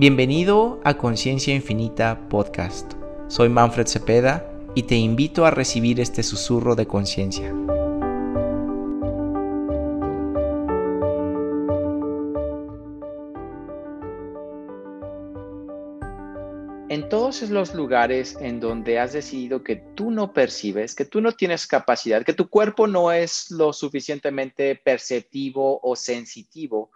Bienvenido 0.00 0.80
a 0.84 0.96
Conciencia 0.96 1.52
Infinita 1.52 2.28
Podcast. 2.28 2.92
Soy 3.26 3.48
Manfred 3.48 3.88
Cepeda 3.88 4.48
y 4.76 4.84
te 4.84 4.94
invito 4.94 5.44
a 5.44 5.50
recibir 5.50 5.98
este 5.98 6.22
susurro 6.22 6.76
de 6.76 6.86
conciencia. 6.86 7.48
En 16.88 17.08
todos 17.08 17.50
los 17.50 17.74
lugares 17.74 18.38
en 18.40 18.60
donde 18.60 19.00
has 19.00 19.14
decidido 19.14 19.64
que 19.64 19.82
tú 19.96 20.12
no 20.12 20.32
percibes, 20.32 20.94
que 20.94 21.06
tú 21.06 21.20
no 21.20 21.32
tienes 21.32 21.66
capacidad, 21.66 22.24
que 22.24 22.34
tu 22.34 22.48
cuerpo 22.48 22.86
no 22.86 23.10
es 23.10 23.50
lo 23.50 23.72
suficientemente 23.72 24.76
perceptivo 24.76 25.80
o 25.82 25.96
sensitivo 25.96 26.92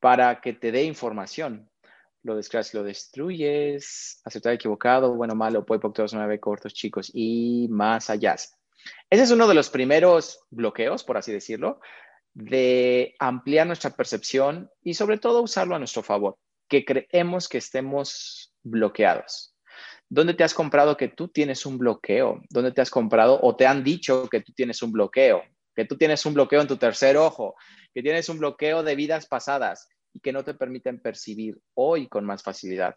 para 0.00 0.42
que 0.42 0.52
te 0.52 0.70
dé 0.70 0.84
información, 0.84 1.71
lo 2.22 2.36
descreas, 2.36 2.72
lo 2.74 2.82
destruyes, 2.82 4.20
aceptar 4.24 4.52
equivocado, 4.52 5.14
bueno, 5.14 5.34
malo, 5.34 5.64
todos 5.64 6.14
nueve 6.14 6.38
cortos, 6.38 6.74
chicos 6.74 7.10
y 7.12 7.66
más 7.70 8.10
allá. 8.10 8.34
Ese 9.10 9.22
es 9.22 9.30
uno 9.30 9.46
de 9.46 9.54
los 9.54 9.70
primeros 9.70 10.40
bloqueos, 10.50 11.04
por 11.04 11.16
así 11.16 11.32
decirlo, 11.32 11.80
de 12.34 13.14
ampliar 13.18 13.66
nuestra 13.66 13.90
percepción 13.90 14.70
y 14.82 14.94
sobre 14.94 15.18
todo 15.18 15.42
usarlo 15.42 15.74
a 15.74 15.78
nuestro 15.78 16.02
favor, 16.02 16.38
que 16.68 16.84
creemos 16.84 17.48
que 17.48 17.58
estemos 17.58 18.54
bloqueados. 18.62 19.54
¿Dónde 20.08 20.34
te 20.34 20.44
has 20.44 20.54
comprado 20.54 20.96
que 20.96 21.08
tú 21.08 21.28
tienes 21.28 21.64
un 21.66 21.78
bloqueo? 21.78 22.42
¿Dónde 22.50 22.72
te 22.72 22.82
has 22.82 22.90
comprado 22.90 23.38
o 23.42 23.56
te 23.56 23.66
han 23.66 23.82
dicho 23.82 24.28
que 24.28 24.40
tú 24.40 24.52
tienes 24.52 24.82
un 24.82 24.92
bloqueo? 24.92 25.42
Que 25.74 25.86
tú 25.86 25.96
tienes 25.96 26.24
un 26.26 26.34
bloqueo 26.34 26.60
en 26.60 26.68
tu 26.68 26.76
tercer 26.76 27.16
ojo, 27.16 27.54
que 27.94 28.02
tienes 28.02 28.28
un 28.28 28.38
bloqueo 28.38 28.82
de 28.82 28.94
vidas 28.94 29.26
pasadas, 29.26 29.88
y 30.12 30.20
que 30.20 30.32
no 30.32 30.44
te 30.44 30.54
permiten 30.54 31.00
percibir 31.00 31.60
hoy 31.74 32.08
con 32.08 32.24
más 32.24 32.42
facilidad. 32.42 32.96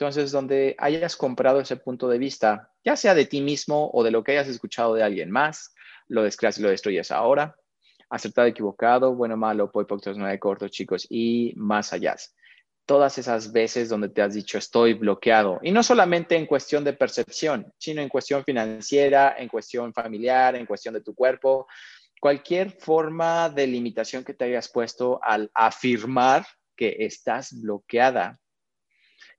Entonces, 0.00 0.32
donde 0.32 0.74
hayas 0.78 1.14
comprado 1.14 1.60
ese 1.60 1.76
punto 1.76 2.08
de 2.08 2.18
vista, 2.18 2.72
ya 2.82 2.96
sea 2.96 3.14
de 3.14 3.26
ti 3.26 3.42
mismo 3.42 3.90
o 3.92 4.02
de 4.02 4.10
lo 4.10 4.24
que 4.24 4.32
hayas 4.32 4.48
escuchado 4.48 4.94
de 4.94 5.02
alguien 5.02 5.30
más, 5.30 5.74
lo 6.08 6.22
descreas 6.22 6.58
y 6.58 6.62
lo 6.62 6.70
destruyes 6.70 7.10
ahora. 7.10 7.54
Acertado, 8.08 8.48
equivocado, 8.48 9.14
bueno, 9.14 9.36
malo, 9.36 9.70
poi, 9.70 9.84
no 10.16 10.24
hay 10.24 10.38
cortos, 10.38 10.70
chicos, 10.70 11.06
y 11.10 11.52
más 11.56 11.92
allá. 11.92 12.16
Todas 12.86 13.18
esas 13.18 13.52
veces 13.52 13.90
donde 13.90 14.08
te 14.08 14.22
has 14.22 14.32
dicho 14.32 14.56
estoy 14.56 14.94
bloqueado. 14.94 15.60
Y 15.62 15.70
no 15.70 15.82
solamente 15.82 16.34
en 16.34 16.46
cuestión 16.46 16.82
de 16.82 16.94
percepción, 16.94 17.70
sino 17.76 18.00
en 18.00 18.08
cuestión 18.08 18.42
financiera, 18.42 19.36
en 19.38 19.48
cuestión 19.48 19.92
familiar, 19.92 20.56
en 20.56 20.64
cuestión 20.64 20.94
de 20.94 21.02
tu 21.02 21.14
cuerpo, 21.14 21.68
cualquier 22.20 22.70
forma 22.70 23.48
de 23.48 23.66
limitación 23.66 24.22
que 24.22 24.34
te 24.34 24.44
hayas 24.44 24.68
puesto 24.68 25.18
al 25.22 25.50
afirmar 25.54 26.46
que 26.76 26.96
estás 27.00 27.60
bloqueada, 27.60 28.38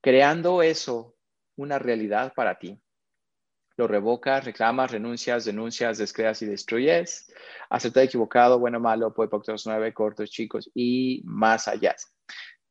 creando 0.02 0.64
eso 0.64 1.16
una 1.56 1.80
realidad 1.80 2.34
para 2.36 2.58
ti. 2.58 2.82
Lo 3.78 3.88
revocas, 3.88 4.44
reclamas, 4.46 4.92
renuncias, 4.92 5.46
denuncias, 5.46 5.98
descreas 5.98 6.42
y 6.42 6.46
destruyes. 6.46 7.34
Acepta 7.70 8.04
equivocado, 8.04 8.60
bueno, 8.60 8.80
malo, 8.80 9.14
puede 9.14 9.30
pocos 9.30 9.66
nueve, 9.66 9.94
cortos, 9.94 10.30
chicos 10.30 10.70
y 10.74 11.22
más 11.24 11.68
allá. 11.68 11.96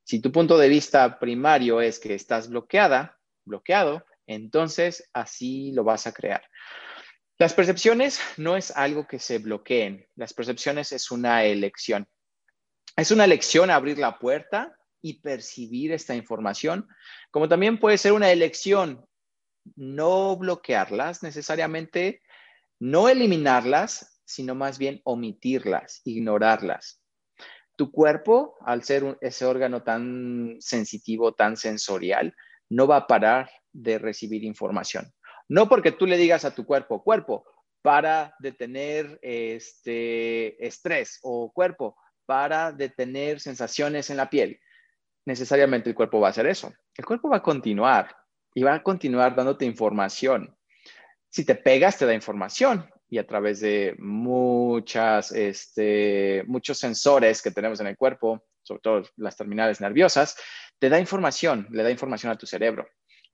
Si 0.05 0.21
tu 0.21 0.31
punto 0.31 0.59
de 0.59 0.69
vista 0.69 1.19
primario 1.19 1.81
es 1.81 1.99
que 1.99 2.15
estás 2.15 2.49
bloqueada, 2.49 3.19
bloqueado, 3.45 4.05
entonces 4.27 5.09
así 5.13 5.73
lo 5.73 5.85
vas 5.85 6.07
a 6.07 6.13
crear. 6.13 6.43
Las 7.41 7.55
percepciones 7.55 8.21
no 8.37 8.55
es 8.55 8.71
algo 8.71 9.07
que 9.07 9.19
se 9.19 9.39
bloqueen, 9.39 10.07
las 10.15 10.35
percepciones 10.35 10.93
es 10.93 11.11
una 11.11 11.43
elección. 11.45 12.07
Es 12.99 13.13
una 13.13 13.25
elección 13.25 13.71
abrir 13.71 13.97
la 13.97 14.19
puerta 14.19 14.77
y 15.01 15.23
percibir 15.23 15.91
esta 15.93 16.15
información, 16.15 16.87
como 17.31 17.49
también 17.49 17.81
puede 17.81 17.97
ser 17.97 18.13
una 18.13 18.31
elección 18.31 19.07
no 19.75 20.37
bloquearlas 20.37 21.23
necesariamente, 21.23 22.21
no 22.79 23.09
eliminarlas, 23.09 24.21
sino 24.27 24.55
más 24.55 24.77
bien 24.77 25.01
omitirlas, 25.05 26.03
ignorarlas. 26.05 27.03
Tu 27.75 27.91
cuerpo, 27.91 28.57
al 28.67 28.85
ser 28.85 29.17
ese 29.23 29.47
órgano 29.47 29.83
tan 29.83 30.57
sensitivo, 30.61 31.33
tan 31.33 31.57
sensorial, 31.57 32.35
no 32.69 32.87
va 32.87 32.97
a 32.97 33.07
parar 33.07 33.51
de 33.73 33.99
recibir 33.99 34.45
información. 34.45 35.11
No 35.51 35.69
porque 35.69 35.91
tú 35.91 36.07
le 36.07 36.17
digas 36.17 36.45
a 36.45 36.55
tu 36.55 36.65
cuerpo, 36.65 37.03
cuerpo, 37.03 37.45
para 37.83 38.37
detener 38.39 39.19
este 39.21 40.65
estrés 40.65 41.19
o 41.23 41.51
cuerpo 41.53 41.97
para 42.25 42.71
detener 42.71 43.41
sensaciones 43.41 44.11
en 44.11 44.17
la 44.17 44.31
piel. 44.31 44.61
Necesariamente 45.27 45.89
el 45.89 45.97
cuerpo 45.97 46.21
va 46.21 46.29
a 46.29 46.31
hacer 46.31 46.47
eso. 46.47 46.73
El 46.97 47.05
cuerpo 47.05 47.29
va 47.29 47.39
a 47.39 47.43
continuar 47.43 48.15
y 48.55 48.63
va 48.63 48.75
a 48.75 48.83
continuar 48.85 49.35
dándote 49.35 49.65
información. 49.65 50.57
Si 51.29 51.45
te 51.45 51.57
pegas, 51.57 51.99
te 51.99 52.07
da 52.07 52.15
información 52.15 52.89
y 53.09 53.19
a 53.19 53.27
través 53.27 53.59
de 53.59 53.97
muchas, 53.99 55.33
este, 55.33 56.45
muchos 56.47 56.79
sensores 56.79 57.43
que 57.43 57.51
tenemos 57.51 57.81
en 57.81 57.89
el 57.89 57.97
cuerpo, 57.97 58.45
sobre 58.63 58.83
todo 58.83 59.03
las 59.17 59.37
terminales 59.37 59.81
nerviosas, 59.81 60.37
te 60.79 60.89
da 60.89 61.01
información, 61.01 61.67
le 61.73 61.83
da 61.83 61.91
información 61.91 62.31
a 62.31 62.39
tu 62.39 62.47
cerebro 62.47 62.87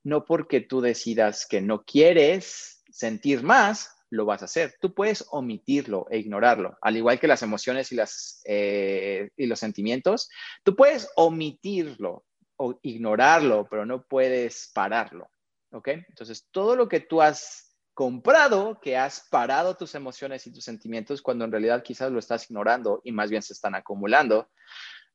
no 0.07 0.25
porque 0.25 0.61
tú 0.61 0.81
decidas 0.81 1.47
que 1.47 1.61
no 1.61 1.83
quieres 1.83 2.85
sentir 2.89 3.43
más, 3.43 3.91
lo 4.09 4.25
vas 4.25 4.41
a 4.43 4.45
hacer. 4.45 4.77
Tú 4.81 4.95
puedes 4.95 5.27
omitirlo 5.31 6.07
e 6.09 6.19
ignorarlo, 6.19 6.79
al 6.81 6.97
igual 6.97 7.19
que 7.19 7.27
las 7.27 7.43
emociones 7.43 7.91
y, 7.91 7.97
las, 7.97 8.41
eh, 8.45 9.31
y 9.37 9.47
los 9.47 9.59
sentimientos. 9.59 10.31
Tú 10.63 10.77
puedes 10.77 11.11
omitirlo 11.17 12.25
o 12.55 12.79
ignorarlo, 12.83 13.67
pero 13.69 13.85
no 13.85 14.05
puedes 14.05 14.71
pararlo. 14.73 15.29
¿Ok? 15.73 15.89
Entonces, 15.89 16.47
todo 16.53 16.77
lo 16.77 16.89
que 16.89 17.01
tú 17.01 17.21
has 17.21 17.77
comprado, 17.93 18.79
que 18.81 18.97
has 18.97 19.27
parado 19.29 19.77
tus 19.77 19.97
emociones 19.97 20.47
y 20.47 20.53
tus 20.53 20.63
sentimientos, 20.63 21.21
cuando 21.21 21.45
en 21.45 21.51
realidad 21.51 21.83
quizás 21.83 22.13
lo 22.13 22.21
estás 22.21 22.49
ignorando 22.49 23.01
y 23.03 23.11
más 23.11 23.29
bien 23.29 23.43
se 23.43 23.55
están 23.55 23.75
acumulando, 23.75 24.51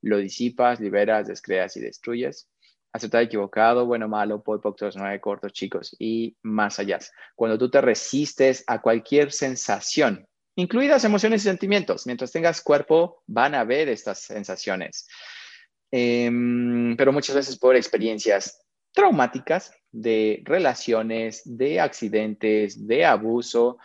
lo 0.02 0.18
disipas, 0.18 0.82
liberas, 0.82 1.28
descreas 1.28 1.78
y 1.78 1.80
destruyes 1.80 2.51
aceptar 2.94 3.24
equivocado, 3.24 3.86
bueno, 3.86 4.08
malo, 4.08 4.44
por 4.44 4.62
pocos, 4.62 4.96
nueve 4.96 5.20
cortos, 5.22 5.54
chicos 5.54 5.96
y 6.00 6.36
más 6.44 6.80
allá. 6.80 7.00
Cuando 7.36 7.58
tú 7.58 7.70
te 7.70 7.82
resistes 7.82 8.64
a 8.68 8.82
cualquier 8.82 9.32
sensación, 9.32 10.28
incluidas 10.56 11.04
emociones 11.04 11.42
y 11.42 11.46
sentimientos, 11.46 12.06
mientras 12.06 12.32
tengas 12.32 12.62
cuerpo, 12.62 13.24
van 13.28 13.56
a 13.56 13.62
haber 13.62 13.90
estas 13.90 14.20
sensaciones. 14.20 15.08
Em, 15.92 16.96
pero 16.98 17.12
muchas 17.12 17.36
veces 17.36 17.58
por 17.58 17.76
experiencias 17.76 18.62
traumáticas 18.94 19.72
de 19.92 20.42
relaciones, 20.46 21.42
de 21.46 21.80
accidentes, 21.80 22.88
de 22.88 23.06
abuso, 23.06 23.78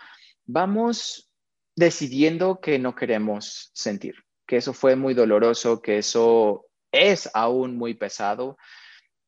vamos 0.45 1.31
decidiendo 1.77 2.61
que 2.61 2.79
no 2.79 2.95
queremos 2.95 3.71
sentir, 3.75 4.15
que 4.47 4.57
eso 4.57 4.73
fue 4.73 4.97
muy 4.97 5.15
doloroso, 5.15 5.81
que 5.81 5.99
eso 5.99 6.67
es 6.91 7.29
aún 7.35 7.77
muy 7.77 7.95
pesado 7.95 8.57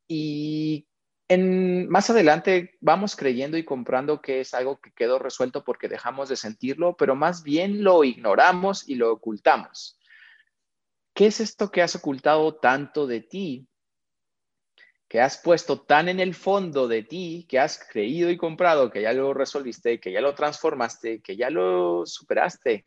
y 0.09 0.89
en, 1.29 1.89
más 1.91 2.09
adelante 2.09 2.77
vamos 2.81 3.15
creyendo 3.15 3.59
y 3.59 3.65
comprando 3.65 4.23
que 4.23 4.41
es 4.41 4.55
algo 4.55 4.81
que 4.81 4.93
quedó 4.93 5.19
resuelto 5.19 5.63
porque 5.63 5.89
dejamos 5.89 6.31
de 6.31 6.37
sentirlo, 6.37 6.97
pero 6.97 7.15
más 7.15 7.43
bien 7.43 7.85
lo 7.85 8.03
ignoramos 8.03 8.89
y 8.89 8.95
lo 8.95 9.13
ocultamos. 9.13 9.99
¿Qué 11.15 11.27
es 11.27 11.41
esto 11.41 11.71
que 11.71 11.83
has 11.83 11.95
ocultado 11.95 12.57
tanto 12.57 13.07
de 13.07 13.21
ti? 13.21 13.69
Que 15.07 15.21
has 15.21 15.37
puesto 15.39 15.83
tan 15.83 16.09
en 16.09 16.21
el 16.21 16.35
fondo 16.35 16.89
de 16.89 17.03
ti, 17.03 17.47
que 17.49 17.59
has 17.59 17.79
creído 17.79 18.31
y 18.31 18.39
comprado, 18.39 18.91
que 18.91 19.03
ya 19.03 19.13
lo 19.13 19.35
resolviste, 19.35 20.01
que 20.01 20.13
ya 20.13 20.21
lo 20.21 20.35
transformaste, 20.35 21.21
que 21.21 21.37
ya 21.37 21.51
lo 21.51 22.07
superaste 22.07 22.87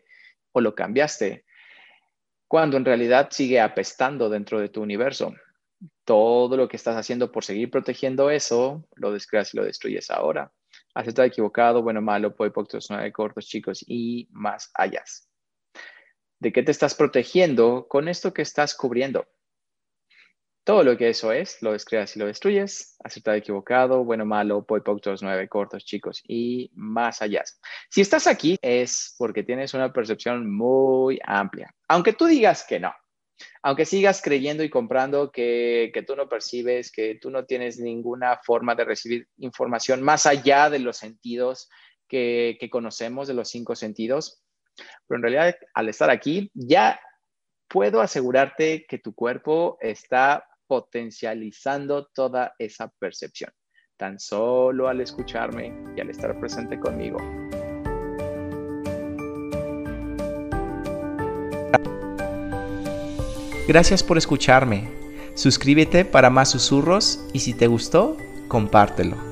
o 0.52 0.62
lo 0.62 0.74
cambiaste, 0.74 1.46
cuando 2.48 2.78
en 2.78 2.86
realidad 2.86 3.30
sigue 3.32 3.60
apestando 3.60 4.30
dentro 4.30 4.60
de 4.60 4.70
tu 4.70 4.82
universo 4.82 5.34
todo 6.06 6.58
lo 6.58 6.68
que 6.68 6.78
estás 6.78 6.96
haciendo 6.96 7.32
por 7.32 7.44
seguir 7.44 7.70
protegiendo 7.70 8.30
eso, 8.30 8.88
lo 8.96 9.12
descreas 9.12 9.54
y 9.54 9.58
lo 9.58 9.66
destruyes 9.66 10.10
ahora. 10.10 10.52
Acepta 10.94 11.26
equivocado, 11.26 11.82
bueno, 11.82 12.02
malo, 12.02 12.36
puede 12.36 12.52
pocos, 12.52 12.90
nueve 12.90 13.12
cortos, 13.12 13.48
chicos 13.48 13.84
y 13.88 14.28
más 14.32 14.72
allá. 14.74 15.04
¿De 16.40 16.52
qué 16.52 16.64
te 16.64 16.72
estás 16.72 16.96
protegiendo 16.96 17.88
con 17.88 18.08
esto 18.08 18.34
que 18.34 18.42
estás 18.42 18.76
cubriendo? 18.76 19.28
Todo 20.64 20.84
lo 20.84 20.96
que 20.96 21.10
eso 21.10 21.32
es, 21.32 21.60
lo 21.62 21.72
descreas 21.72 22.16
y 22.16 22.20
lo 22.20 22.28
destruyes. 22.28 22.96
Acepta 23.04 23.36
equivocado, 23.36 24.04
bueno, 24.04 24.26
malo, 24.26 24.64
puede 24.64 24.84
pocos, 24.84 25.24
nueve 25.24 25.48
cortos, 25.48 25.86
chicos 25.86 26.22
y 26.28 26.72
más 26.76 27.22
allá. 27.22 27.44
Si 27.90 28.02
estás 28.02 28.28
aquí 28.28 28.58
es 28.62 29.16
porque 29.18 29.44
tienes 29.44 29.74
una 29.74 29.92
percepción 29.92 30.52
muy 30.52 31.20
amplia, 31.26 31.74
aunque 31.88 32.14
tú 32.14 32.26
digas 32.26 32.66
que 32.68 32.80
no 32.80 32.94
aunque 33.64 33.86
sigas 33.86 34.22
creyendo 34.22 34.64
y 34.64 34.70
comprando 34.70 35.32
que, 35.32 35.92
tú 36.08 36.16
no 36.16 36.28
percibes, 36.28 36.92
que 36.92 37.16
tú 37.16 37.30
no 37.30 37.46
tienes 37.46 37.80
ninguna 37.80 38.40
forma 38.44 38.76
de 38.76 38.86
recibir 38.86 39.28
información 39.38 40.02
más 40.02 40.26
allá 40.26 40.70
de 40.70 40.80
los 40.80 40.98
sentidos 40.98 41.70
que, 42.08 42.58
que 42.60 42.70
conocemos, 42.70 43.28
de 43.28 43.36
los 43.36 43.50
cinco 43.50 43.76
sentidos, 43.76 44.44
pero 45.08 45.18
en 45.18 45.24
realidad 45.24 45.56
al 45.74 45.90
estar 45.90 46.10
aquí 46.10 46.50
ya 46.54 47.00
puedo 47.68 48.02
asegurarte 48.02 48.86
que 48.88 48.98
tu 48.98 49.14
cuerpo 49.14 49.78
está 49.80 50.46
potencializando 50.68 52.08
toda 52.08 52.56
esa 52.58 52.92
percepción, 53.00 53.52
tan 53.98 54.20
solo 54.20 54.88
al 54.88 55.02
escucharme 55.02 55.74
y 55.96 56.02
al 56.02 56.10
estar 56.10 56.38
presente 56.40 56.80
conmigo. 56.80 57.18
Gracias 63.72 64.04
por 64.04 64.18
escucharme. 64.18 64.90
Suscríbete 65.34 66.04
para 66.04 66.30
más 66.30 66.52
susurros 66.52 67.22
y 67.32 67.40
si 67.40 67.54
te 67.54 67.68
gustó, 67.68 68.18
compártelo. 68.50 69.31